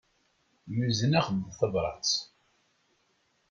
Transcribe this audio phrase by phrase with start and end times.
[0.75, 2.09] Yuzen-aɣ-d tabrat.